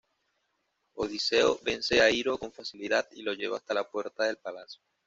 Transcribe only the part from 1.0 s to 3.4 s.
Odiseo vence a Iro con facilidad y lo